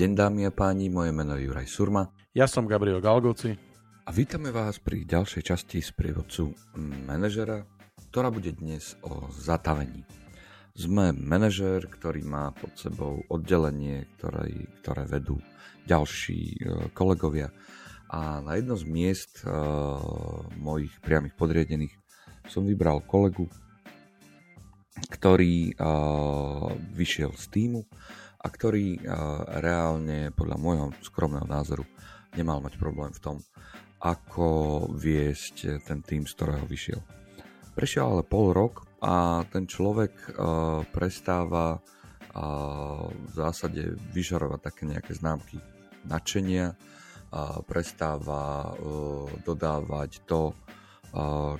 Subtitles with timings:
[0.00, 2.08] deň dámy a páni, moje meno je Juraj Surma.
[2.32, 3.52] Ja som Gabriel Galgoci.
[4.08, 6.56] A vítame vás pri ďalšej časti z prievodcu
[7.04, 7.68] manažera,
[8.08, 10.08] ktorá bude dnes o zatavení.
[10.72, 15.36] Sme manažer, ktorý má pod sebou oddelenie, ktoré, ktoré vedú
[15.84, 16.58] ďalší e,
[16.96, 17.52] kolegovia.
[18.08, 20.00] A na jedno z miest uh,
[20.58, 21.94] mojich priamých podriadených
[22.48, 23.46] som vybral kolegu,
[25.12, 27.86] ktorý uh, vyšiel z týmu
[28.40, 29.04] a ktorý uh,
[29.60, 31.84] reálne podľa môjho skromného názoru
[32.32, 33.36] nemal mať problém v tom,
[34.00, 37.00] ako viesť ten tým, z ktorého vyšiel.
[37.76, 45.12] Prešiel ale pol rok a ten človek uh, prestáva uh, v zásade vyžarovať také nejaké
[45.12, 45.60] známky
[46.08, 50.56] nadšenia, uh, prestáva uh, dodávať to,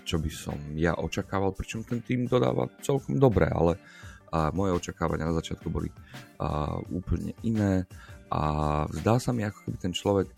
[0.07, 3.83] čo by som ja očakával, pričom ten tým dodáva celkom dobre, ale
[4.31, 5.91] a moje očakávania na začiatku boli
[6.39, 7.87] a, úplne iné
[8.31, 8.41] a
[8.95, 10.31] zdá sa mi, ako keby ten človek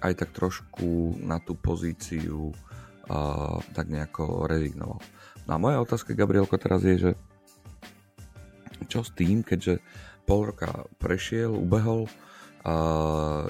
[0.00, 2.52] aj tak trošku na tú pozíciu
[3.08, 5.00] a, tak nejako rezignoval.
[5.48, 7.10] No a moja otázka, Gabrielko, teraz je, že
[8.88, 9.80] čo s tým, keďže
[10.28, 12.08] pol roka prešiel, ubehol
[12.64, 12.74] a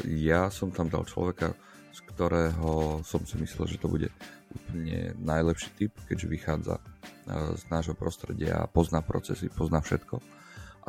[0.07, 1.59] ja som tam dal človeka,
[1.93, 4.09] z ktorého som si myslel, že to bude
[4.49, 6.83] úplne najlepší typ, keďže vychádza e,
[7.57, 10.21] z nášho prostredia, pozná procesy, pozná všetko.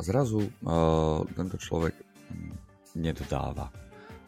[0.00, 2.56] zrazu uh, tento človek mm,
[3.04, 3.68] nedodáva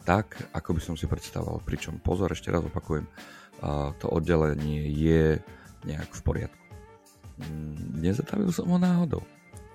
[0.05, 1.65] tak, ako by som si predstavoval.
[1.65, 5.41] Pričom, pozor, ešte raz opakujem, uh, to oddelenie je
[5.89, 6.65] nejak v poriadku.
[7.41, 9.25] Mm, nezatavil som ho náhodou.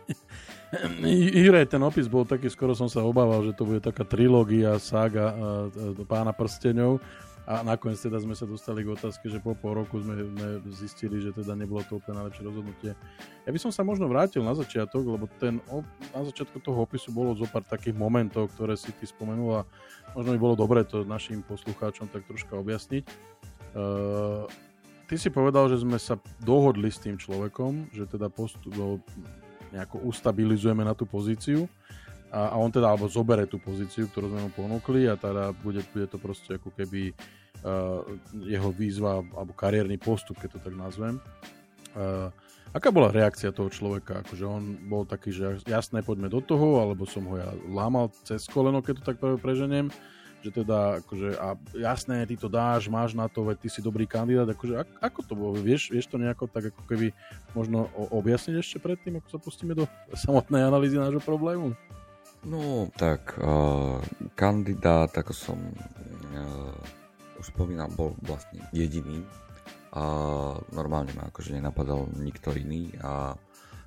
[1.45, 5.33] Jure, ten opis bol taký, skoro som sa obával, že to bude taká trilógia, saga
[5.33, 7.01] uh, pána prsteňov
[7.49, 11.25] a nakoniec teda sme sa dostali k otázke, že po pol roku sme, sme zistili,
[11.25, 12.93] že teda nebolo to úplne najlepšie rozhodnutie.
[13.49, 15.65] Ja by som sa možno vrátil na začiatok, lebo ten,
[16.13, 19.65] na začiatku toho opisu bolo zo pár takých momentov, ktoré si ty a
[20.13, 23.09] možno by bolo dobre to našim poslucháčom tak troška objasniť.
[23.73, 24.45] Uh,
[25.09, 28.77] ty si povedal, že sme sa dohodli s tým človekom, že teda postup,
[29.73, 31.69] nejako ustabilizujeme na tú pozíciu
[32.29, 35.81] a, a on teda alebo zobere tú pozíciu, ktorú sme mu ponúkli a teda bude,
[35.93, 37.17] bude to proste ako keby
[37.65, 38.05] uh,
[38.45, 41.17] jeho výzva alebo kariérny postup, keď to tak nazvem.
[41.97, 42.29] Uh,
[42.77, 44.21] aká bola reakcia toho človeka?
[44.21, 48.45] Akože on bol taký, že jasné, poďme do toho, alebo som ho ja lámal cez
[48.45, 49.89] koleno, keď to tak práve preženiem,
[50.39, 54.07] že teda, akože, a jasné, ty to dáš, máš na to, veď ty si dobrý
[54.07, 55.53] kandidát, akože, ak, ako to bolo?
[55.59, 57.11] Vieš, vieš to nejako tak ako keby
[57.59, 59.85] možno objasniť ešte predtým, ako sa pustíme do
[60.27, 61.75] samotnej analýzy nášho problému?
[62.47, 63.99] No, tak uh,
[64.39, 69.27] kandidát, ako som uh, už spomínal, bol vlastne jediný
[69.91, 70.05] a
[70.71, 73.35] normálne ma akože nenapadal nikto iný a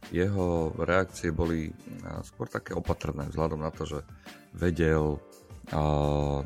[0.10, 1.70] jeho reakcie boli
[2.26, 4.00] skôr také opatrné vzhľadom na to, že
[4.50, 5.22] vedel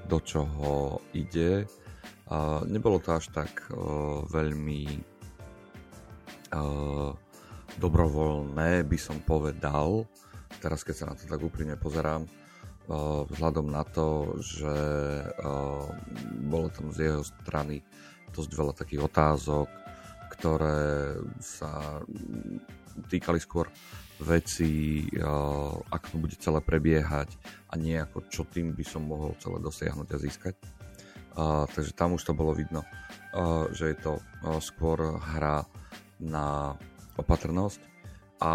[0.05, 1.63] do čoho ide.
[2.65, 4.83] Nebolo to až tak uh, veľmi
[6.51, 7.13] uh,
[7.77, 10.09] dobrovoľné, by som povedal,
[10.59, 12.25] teraz keď sa na to tak úprimne pozerám,
[13.33, 14.77] vzhľadom na to, že
[16.45, 17.81] bolo tam z jeho strany
[18.29, 19.67] dosť veľa takých otázok,
[20.37, 21.99] ktoré sa
[23.11, 23.67] týkali skôr
[24.23, 25.03] veci,
[25.91, 27.35] ako to bude celé prebiehať
[27.67, 30.55] a nie ako čo tým by som mohol celé dosiahnuť a získať.
[31.75, 32.87] takže tam už to bolo vidno,
[33.75, 34.13] že je to
[34.63, 35.67] skôr hra
[36.23, 36.79] na
[37.19, 37.83] opatrnosť
[38.39, 38.51] a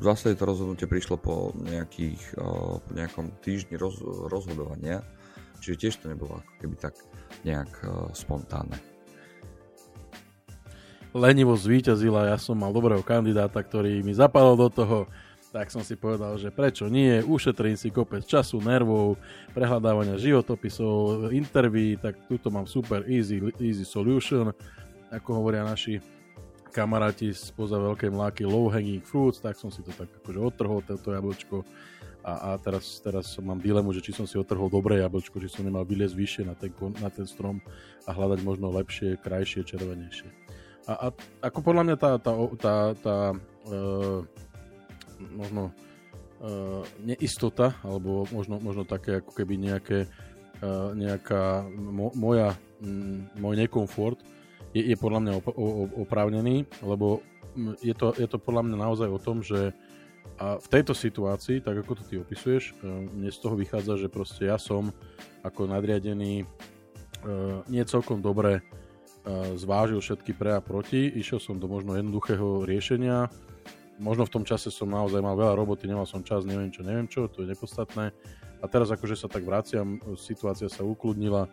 [0.00, 2.36] zase to rozhodnutie prišlo po, nejakých,
[2.80, 5.04] po nejakom týždni roz, rozhodovania,
[5.60, 6.96] čiže tiež to nebolo ako keby tak
[7.44, 7.72] nejak
[8.16, 8.93] spontánne.
[11.14, 14.98] Lenivo zvíťazila, ja som mal dobrého kandidáta, ktorý mi zapadol do toho,
[15.54, 19.14] tak som si povedal, že prečo nie, ušetrím si kopec času, nervov,
[19.54, 24.50] prehľadávania životopisov, interví, tak tuto mám super easy, easy solution,
[25.14, 26.02] ako hovoria naši
[26.74, 31.14] kamaráti spoza veľkej mláky low hanging fruits, tak som si to tak akože odtrhol, toto
[31.14, 31.62] jablčko
[32.26, 35.62] a, a teraz, teraz mám dilemu, že či som si odtrhol dobré jablčko, či som
[35.62, 37.62] nemal vyliezť vyššie na ten, na ten strom
[38.02, 40.26] a hľadať možno lepšie, krajšie, červenejšie.
[40.84, 41.06] A, a
[41.48, 43.16] ako podľa mňa tá, tá, tá, tá
[43.70, 44.20] uh,
[45.32, 45.72] možno
[46.44, 50.04] uh, neistota, alebo možno, možno také ako keby nejaké,
[50.60, 52.52] uh, nejaká mo, moja,
[52.84, 54.20] m, môj nekomfort
[54.74, 55.56] je, je podľa mňa op-
[56.04, 57.22] oprávnený, lebo
[57.80, 59.70] je to, je to podľa mňa naozaj o tom, že
[60.34, 64.08] a v tejto situácii, tak ako to ty opisuješ, e, mne z toho vychádza, že
[64.10, 64.90] proste ja som
[65.46, 66.46] ako nadriadený e,
[67.70, 68.62] nie celkom dobre e,
[69.56, 73.32] zvážil všetky pre a proti, išiel som do možno jednoduchého riešenia,
[73.96, 77.08] možno v tom čase som naozaj mal veľa roboty, nemal som čas, neviem čo, neviem
[77.08, 78.12] čo, to je nepodstatné,
[78.60, 81.48] a teraz akože sa tak vraciam, situácia sa ukludnila,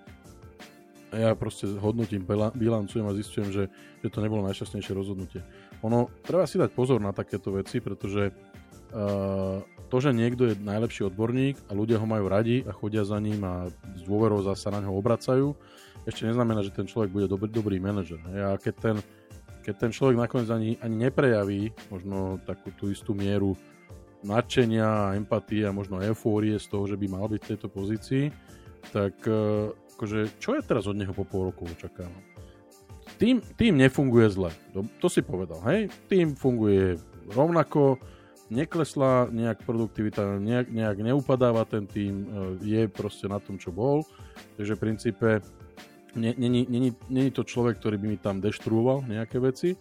[1.12, 2.23] ja proste hodnotím,
[2.56, 3.63] bilancujem a zistujem, že,
[4.00, 5.44] že to nebolo najšťastnejšie rozhodnutie.
[5.83, 9.59] Ono, treba si dať pozor na takéto veci, pretože uh,
[9.91, 13.44] to, že niekto je najlepší odborník a ľudia ho majú radi a chodia za ním
[13.44, 13.67] a
[14.00, 15.51] z dôverou sa na neho obracajú,
[16.06, 18.18] ešte neznamená, že ten človek bude dobrý, dobrý manažer.
[18.25, 18.95] A keď ten,
[19.62, 23.53] keď ten človek nakoniec ani, ani neprejaví možno takú tú istú mieru
[24.21, 28.25] nadšenia, empatie a možno eufórie z toho, že by mal byť v tejto pozícii,
[28.94, 32.21] tak uh, akože, čo ja teraz od neho po pol roku očakávam?
[33.21, 34.50] Tým, tým nefunguje zle.
[34.74, 35.94] To, to si povedal, hej?
[36.09, 36.98] Tým funguje
[37.30, 38.01] rovnako,
[38.50, 42.27] neklesla nejak produktivita, nejak, nejak neupadáva ten tým, e,
[42.65, 44.01] je proste na tom, čo bol.
[44.57, 45.30] Takže v princípe
[46.16, 49.80] není to človek, ktorý by mi tam deštruoval nejaké veci.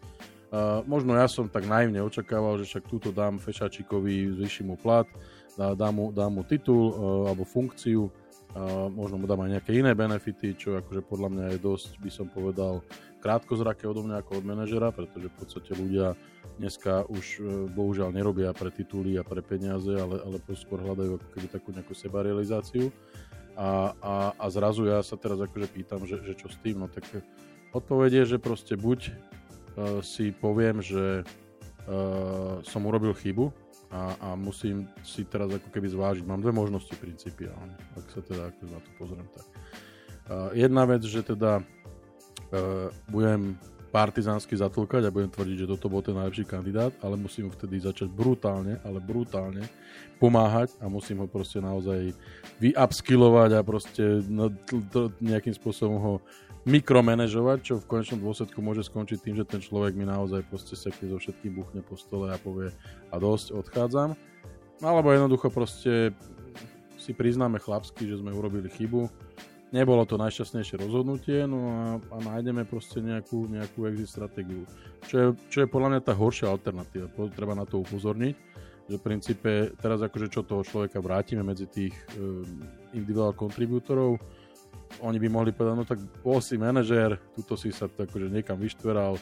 [0.50, 5.06] Uh, možno ja som tak naivne očakával, že však túto dám Fešačikovi, zvýšim mu plat,
[5.54, 8.10] dá, dám, mu, dám mu titul uh, alebo funkciu,
[8.50, 12.10] a možno mu dám aj nejaké iné benefity, čo akože podľa mňa je dosť, by
[12.10, 12.82] som povedal,
[13.22, 16.18] krátkozraké odo mňa ako od manažera, pretože v podstate ľudia
[16.58, 17.40] dneska už e,
[17.70, 21.94] bohužiaľ nerobia pre tituly a pre peniaze, ale, ale skôr hľadajú ako keby takú nejakú
[21.94, 22.90] sebarealizáciu.
[23.60, 26.88] A, a, a zrazu ja sa teraz akože pýtam, že, že čo s tým, no
[26.88, 27.04] tak
[27.76, 33.52] odpovedie, že proste buď uh, si poviem, že uh, som urobil chybu,
[33.90, 36.22] a, a musím si teraz ako keby zvážiť.
[36.22, 39.46] Mám dve možnosti principiálne, ak sa teda ako na to pozriem tak.
[40.30, 43.58] Uh, jedna vec, že teda uh, budem
[43.90, 48.06] partizánsky zatlkať a budem tvrdiť, že toto bol ten najlepší kandidát, ale musím vtedy začať
[48.06, 49.66] brutálne, ale brutálne
[50.22, 52.14] pomáhať a musím ho proste naozaj
[52.62, 54.22] vyupskillovať a proste
[55.18, 56.14] nejakým spôsobom ho
[56.68, 61.08] mikromanežovať, čo v konečnom dôsledku môže skončiť tým, že ten človek mi naozaj proste sekne
[61.10, 62.68] zo všetkým buchne po stole a povie
[63.10, 64.12] a dosť, odchádzam.
[64.84, 66.12] Alebo jednoducho proste
[67.00, 69.08] si priznáme chlapsky, že sme urobili chybu.
[69.70, 74.66] Nebolo to najšťastnejšie rozhodnutie, no a, a nájdeme proste nejakú, nejakú exit stratégiu.
[75.06, 77.06] Čo je, čo je podľa mňa tá horšia alternatíva.
[77.30, 78.34] Treba na to upozorniť,
[78.90, 84.18] že v princípe teraz akože čo toho človeka vrátime medzi tých um, individuál kontribútorov,
[84.98, 89.14] oni by mohli povedať, no tak bol si manažér, tuto si sa akože niekam vyštveral,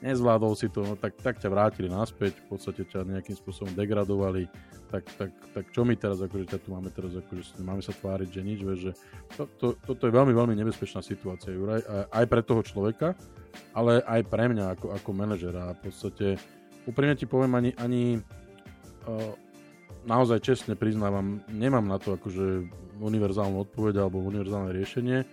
[0.00, 4.46] nezvládol si to, no tak, tak ťa vrátili naspäť, v podstate ťa nejakým spôsobom degradovali,
[4.88, 8.28] tak, tak, tak čo my teraz, akože ťa tu máme teraz, akože máme sa tváriť,
[8.30, 8.90] že nič, že
[9.36, 13.12] to, to, toto je veľmi, veľmi nebezpečná situácia, Juraj, aj pre toho človeka,
[13.76, 15.76] ale aj pre mňa ako, ako manažera.
[15.82, 16.40] V podstate,
[16.88, 18.02] úprimne ti poviem, ani, ani
[19.04, 19.32] uh,
[20.08, 22.64] naozaj čestne priznávam, nemám na to akože
[22.98, 25.26] univerzálnu odpoveď alebo univerzálne riešenie.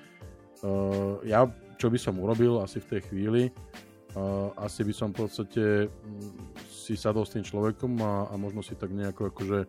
[0.65, 1.47] Uh, ja,
[1.79, 3.41] čo by som urobil asi v tej chvíli,
[4.55, 6.31] asi by som v podstate um,
[6.71, 9.67] si sadol s tým človekom a, a možno si tak nejako akože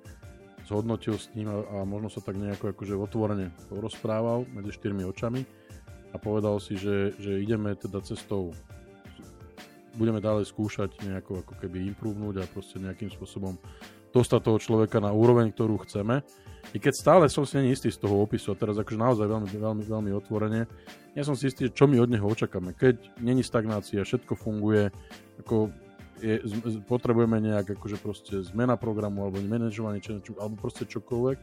[0.66, 5.43] zhodnotil s ním a, a možno sa tak nejako akože otvorene porozprával medzi štyrmi očami
[6.14, 8.54] a povedal si, že, že ideme teda cestou
[9.96, 13.56] budeme ďalej skúšať nejako ako keby improvenúť a proste nejakým spôsobom
[14.16, 16.24] dostať toho človeka na úroveň, ktorú chceme.
[16.74, 19.48] I keď stále som si není istý z toho opisu, a teraz akože naozaj veľmi,
[19.48, 20.66] veľmi, veľmi otvorene,
[21.14, 22.74] nie som si istý, čo my od neho očakáme.
[22.74, 24.91] Keď není stagnácia, všetko funguje,
[25.41, 25.70] ako
[26.20, 26.41] je,
[26.88, 31.38] potrebujeme nejak akože proste zmena programu alebo manažovanie, čo, čo, alebo proste čokoľvek.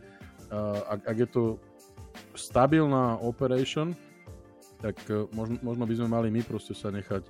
[0.89, 1.43] ak, ak je to
[2.33, 3.95] stabilná operation,
[4.83, 7.23] tak e, možno, možno by sme mali my proste sa nechať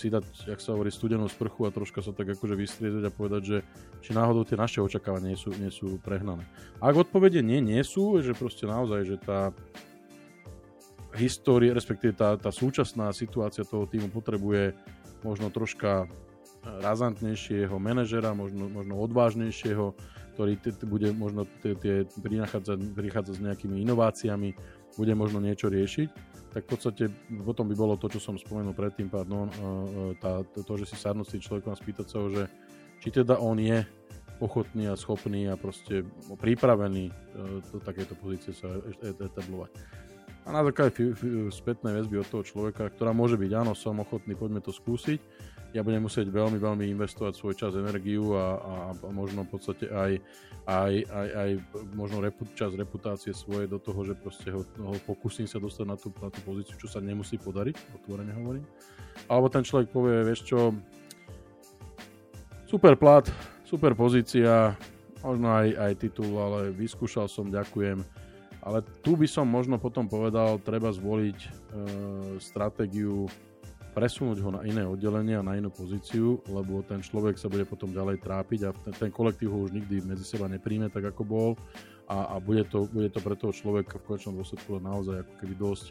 [0.00, 3.42] si dať, jak sa hovorí, studenú sprchu a troška sa tak akože vystriezať a povedať,
[3.44, 3.56] že
[4.00, 6.48] či náhodou tie naše očakávania nie sú, nie sú prehnané.
[6.80, 9.52] Ak odpovede nie, nie sú, že proste naozaj, že tá
[11.20, 14.72] história, respektíve tá, tá súčasná situácia toho týmu potrebuje
[15.20, 16.08] možno troška
[16.64, 19.96] razantnejšieho manažera, možno, možno odvážnejšieho,
[20.36, 22.08] ktorý t- t- bude možno t- t-
[22.96, 24.56] prichádzať s nejakými inováciami,
[24.98, 27.04] bude možno niečo riešiť tak v podstate
[27.46, 29.62] potom by bolo to, čo som spomenul predtým, pardon, e, e,
[30.18, 32.44] tá, to, to, že si sadnúť s tým človekom a spýtať sa ho, že
[32.98, 33.86] či teda on je
[34.42, 37.12] ochotný a schopný a proste pripravený e,
[37.70, 38.66] do takéto pozície sa
[38.98, 39.70] etablovať.
[40.42, 41.14] A na základe
[41.54, 45.20] spätnej väzby od toho človeka, ktorá môže byť, áno, som ochotný, poďme to skúsiť,
[45.70, 48.74] ja budem musieť veľmi, veľmi investovať svoj čas, energiu a, a,
[49.14, 50.18] možno v podstate aj,
[50.66, 51.50] aj, aj, aj
[51.94, 55.96] možno repu, čas reputácie svoje do toho, že proste ho, ho pokúsim sa dostať na
[55.96, 58.66] tú, na tú pozíciu, čo sa nemusí podariť, otvorene hovorím.
[59.30, 60.74] Alebo ten človek povie, vieš čo,
[62.66, 63.26] super plat,
[63.62, 64.74] super pozícia,
[65.22, 68.02] možno aj, aj titul, ale vyskúšal som, ďakujem.
[68.60, 71.48] Ale tu by som možno potom povedal, treba zvoliť e,
[72.36, 73.24] stratégiu
[73.90, 77.90] presunúť ho na iné oddelenie a na inú pozíciu, lebo ten človek sa bude potom
[77.90, 81.50] ďalej trápiť a ten, ten kolektív ho už nikdy medzi seba nepríjme tak, ako bol
[82.06, 85.54] a, a bude, to, bude to pre toho človeka v konečnom dôsledku naozaj ako keby
[85.58, 85.86] dosť,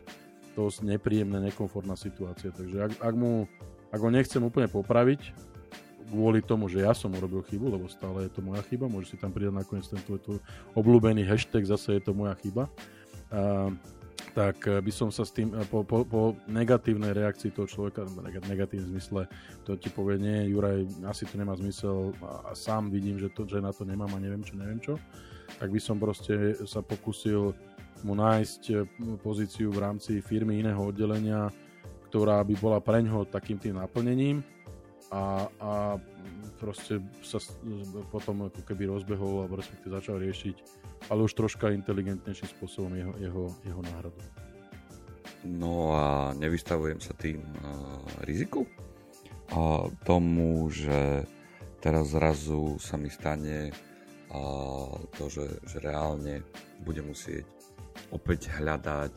[0.55, 2.51] dosť nepríjemná, nekomfortná situácia.
[2.51, 3.47] Takže ak, ak, mu,
[3.91, 5.35] ak ho nechcem úplne popraviť,
[6.09, 9.17] kvôli tomu, že ja som urobil chybu, lebo stále je to moja chyba, môžeš si
[9.21, 10.39] tam pridať nakoniec ten tvoj, tvoj
[10.73, 12.65] obľúbený hashtag, zase je to moja chyba.
[13.29, 13.69] Uh,
[14.33, 18.05] tak eh, by som sa s tým, eh, po, po, po negatívnej reakcii toho človeka,
[18.45, 19.25] negatívnym zmysle,
[19.65, 23.61] to ti povie, nie, Juraj, asi to nemá zmysel a sám vidím, že, to, že
[23.61, 24.95] na to nemám a neviem čo, neviem čo,
[25.57, 27.53] tak by som proste sa pokusil
[28.05, 28.85] mu nájsť eh,
[29.19, 31.49] pozíciu v rámci firmy iného oddelenia,
[32.09, 34.41] ktorá by bola pre ňoho takým tým naplnením
[35.13, 35.71] a, a
[36.57, 37.39] proste sa
[38.11, 40.57] potom ako keby rozbehol alebo respektíve začal riešiť,
[41.09, 44.21] ale už troška inteligentnejším spôsobom jeho, jeho, jeho náhradu.
[45.45, 48.65] No a nevystavujem sa tým uh, riziku?
[49.49, 51.25] A tomu, že
[51.81, 53.73] teraz zrazu sa mi stane
[54.29, 56.45] uh, to, že, že reálne
[56.85, 57.47] budem musieť
[58.13, 59.13] opäť hľadať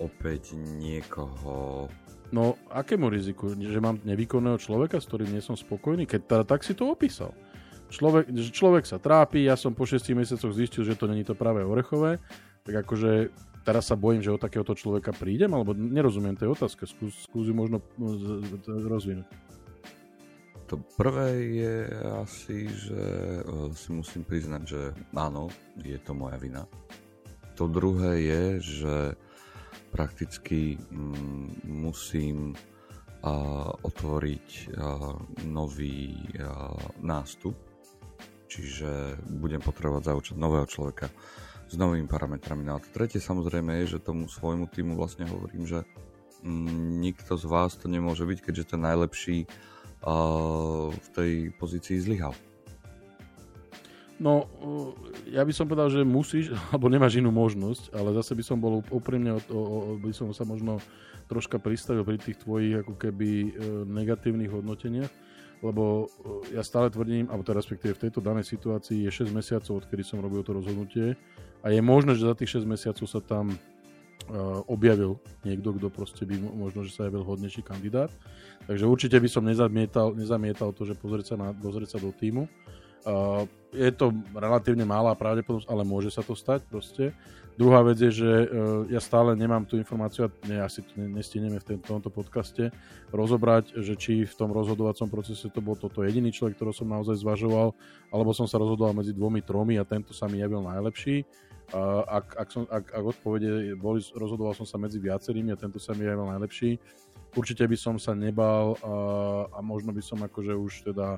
[0.00, 1.86] opäť niekoho
[2.32, 3.52] No, akému riziku?
[3.52, 6.08] Že mám nevýkonného človeka, s ktorým nie som spokojný?
[6.08, 7.36] Keď teda tak si to opísal.
[7.92, 11.60] Človek, človek sa trápi, ja som po 6 mesiacoch zistil, že to není to práve
[11.60, 12.16] orechové,
[12.64, 13.28] tak akože
[13.68, 17.54] teraz sa bojím, že o takéhoto človeka prídem, alebo nerozumiem tej otázke, skús, skús ju
[17.54, 17.84] možno
[18.88, 19.28] rozvinúť.
[20.72, 21.76] To prvé je
[22.16, 23.02] asi, že
[23.44, 24.80] e, si musím priznať, že
[25.12, 26.64] áno, je to moja vina.
[27.60, 28.44] To druhé je,
[28.80, 28.96] že
[29.92, 32.56] prakticky mm, musím
[33.86, 34.74] otvoriť
[35.46, 36.18] nový
[36.98, 37.54] nástup,
[38.52, 41.08] čiže budem potrebovať zaučiť nového človeka
[41.72, 42.68] s novými parametrami.
[42.68, 45.88] No a to tretie samozrejme je, že tomu svojmu týmu vlastne hovorím, že
[46.44, 49.48] mm, nikto z vás to nemôže byť, keďže ten najlepší
[50.92, 52.34] v tej pozícii zlyhal.
[54.22, 54.46] No,
[55.26, 58.82] ja by som povedal, že musíš, alebo nemáš inú možnosť, ale zase by som bol
[58.90, 59.38] úprimne,
[59.98, 60.78] by som sa možno
[61.26, 63.50] troška pristavil pri tých tvojich ako keby e,
[63.88, 65.08] negatívnych hodnoteniach,
[65.62, 66.10] lebo
[66.50, 70.02] e, ja stále tvrdím, alebo to respektíve v tejto danej situácii je 6 mesiacov, odkedy
[70.02, 71.14] som robil to rozhodnutie
[71.62, 73.56] a je možné, že za tých 6 mesiacov sa tam e,
[74.66, 78.10] objavil niekto, kto proste by možno, že sa javil hodnejší kandidát.
[78.66, 82.50] Takže určite by som nezamietal, nezamietal to, že pozrieť sa, na, pozrieť sa do týmu.
[83.02, 87.10] Uh, je to relatívne malá pravdepodobnosť, ale môže sa to stať proste.
[87.52, 88.46] Druhá vec je, že uh,
[88.88, 92.70] ja stále nemám tú informáciu, a ne, asi to nestihneme v tomto podcaste,
[93.10, 97.20] rozobrať, že či v tom rozhodovacom procese to bol toto jediný človek, ktorého som naozaj
[97.20, 97.74] zvažoval,
[98.08, 101.26] alebo som sa rozhodoval medzi dvomi, tromi a tento sa mi javil najlepší.
[101.72, 105.80] Uh, ak, ak, som, ak, ak odpovede boli, rozhodoval som sa medzi viacerými a tento
[105.80, 106.76] sa mi javil najlepší,
[107.32, 111.16] určite by som sa nebal uh, a možno by som akože už teda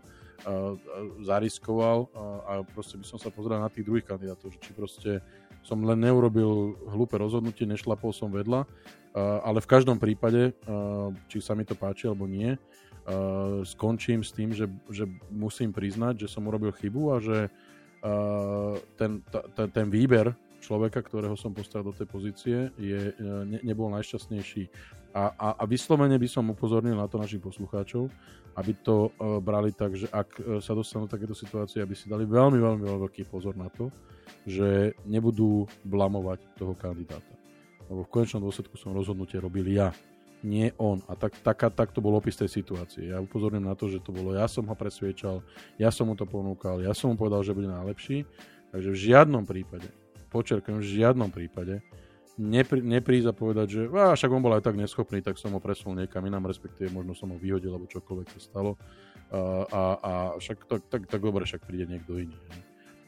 [1.23, 2.11] zariskoval
[2.45, 5.25] a proste by som sa pozrel na tých druhých kandidátov, či proste
[5.65, 8.69] som len neurobil hlúpe rozhodnutie, nešlapol som vedľa,
[9.17, 10.53] ale v každom prípade,
[11.33, 12.59] či sa mi to páči alebo nie,
[13.65, 17.39] skončím s tým, že, že musím priznať, že som urobil chybu a že
[19.01, 19.25] ten,
[19.57, 24.69] ten, ten výber človeka, ktorého som postavil do tej pozície, je, ne, nebol najšťastnejší.
[25.15, 28.11] A, a, a vyslovene by som upozornil na to našich poslucháčov,
[28.59, 32.27] aby to uh, brali tak, že ak uh, sa dostanú takéto situácie, aby si dali
[32.27, 33.95] veľmi, veľmi, veľmi veľký pozor na to,
[34.43, 37.31] že nebudú blamovať toho kandidáta.
[37.87, 39.95] Lebo v konečnom dôsledku som rozhodnutie robil ja,
[40.45, 41.01] nie on.
[41.09, 43.15] A tak, tak, tak to bol opis tej situácie.
[43.15, 45.41] Ja upozorňujem na to, že to bolo, ja som ho presviečal,
[45.81, 48.29] ja som mu to ponúkal, ja som mu povedal, že bude najlepší.
[48.75, 49.89] Takže v žiadnom prípade,
[50.29, 51.81] počerkujem, v žiadnom prípade
[52.39, 55.61] nepri, neprísť a povedať, že á, však on bol aj tak neschopný, tak som ho
[55.63, 58.75] presunul niekam inám, respektíve možno som ho vyhodil, alebo čokoľvek sa stalo.
[59.35, 62.37] A, a, a však tak, tak, tak dobre, však príde niekto iný.
[62.51, 62.59] Ne?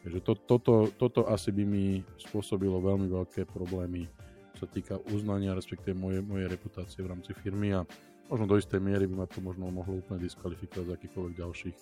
[0.07, 4.07] Takže to, toto, toto asi by mi spôsobilo veľmi veľké problémy,
[4.55, 7.83] čo sa týka uznania, respektíve moje, mojej reputácie v rámci firmy a
[8.31, 11.77] možno do istej miery by ma to možno mohlo úplne diskvalifikovať z akýchkoľvek ďalších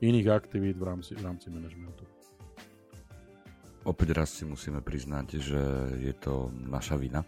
[0.00, 2.17] iných aktivít v rámci, v rámci manažmentu.
[3.88, 5.62] Opäť raz si musíme priznať, že
[5.96, 7.24] je to naša vina.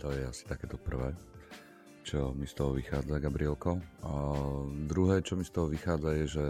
[0.00, 1.12] To je asi takéto prvé,
[2.00, 3.76] čo mi z toho vychádza, Gabrielko.
[4.00, 4.10] A
[4.88, 6.46] druhé, čo mi z toho vychádza, je, že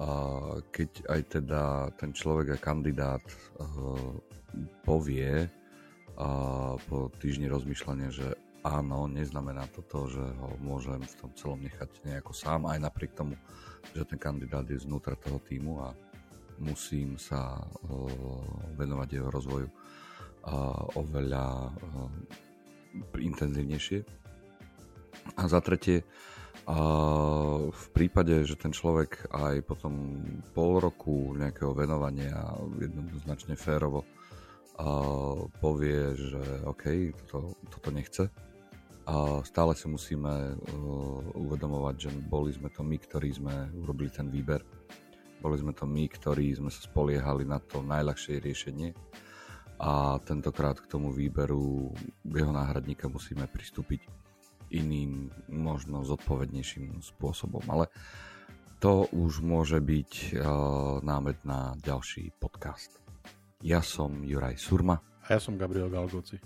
[0.00, 0.08] a
[0.72, 1.62] keď aj teda
[2.00, 3.68] ten človek a kandidát a,
[4.88, 5.52] povie
[6.16, 6.28] a
[6.88, 8.32] po týždni rozmýšľania, že
[8.64, 13.12] áno, neznamená to to, že ho môžem v tom celom nechať nejako sám, aj napriek
[13.12, 13.36] tomu,
[13.92, 15.92] že ten kandidát je znútra toho týmu a
[16.62, 17.58] musím sa
[18.78, 19.68] venovať jeho rozvoju
[20.94, 21.74] oveľa
[23.18, 23.98] intenzívnejšie.
[25.38, 26.06] A za tretie,
[27.66, 30.22] v prípade, že ten človek aj potom
[30.54, 32.38] pol roku nejakého venovania
[32.78, 34.06] jednoznačne férovo
[35.58, 38.30] povie, že OK, toto, toto nechce,
[39.02, 40.54] a stále si musíme
[41.34, 44.62] uvedomovať, že boli sme to my, ktorí sme urobili ten výber.
[45.42, 48.94] Boli sme to my, ktorí sme sa spoliehali na to najľahšie riešenie
[49.82, 51.90] a tentokrát k tomu výberu
[52.22, 54.06] jeho náhradníka musíme pristúpiť
[54.70, 57.66] iným, možno zodpovednejším spôsobom.
[57.66, 57.90] Ale
[58.78, 60.42] to už môže byť uh,
[61.02, 63.02] námed na ďalší podcast.
[63.62, 65.02] Ja som Juraj Surma.
[65.26, 66.38] A ja som Gabriel Galgoci.